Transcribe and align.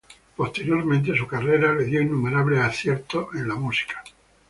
Posteriormente 0.35 1.15
su 1.15 1.27
carrera 1.27 1.75
le 1.75 1.83
dio 1.83 2.01
innumerables 2.01 2.59
aciertos 2.61 3.35
en 3.35 3.47
la 3.47 3.53
música. 3.53 4.03